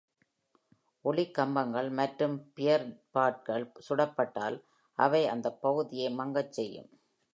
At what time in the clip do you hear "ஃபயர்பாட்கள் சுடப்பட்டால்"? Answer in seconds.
2.53-4.57